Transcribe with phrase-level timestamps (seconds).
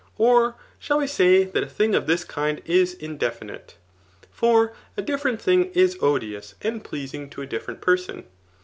[0.17, 3.75] Or shall we say that a thing of this kind is indefinite?
[4.31, 8.23] For a different thing is odious and pleasing to a different person.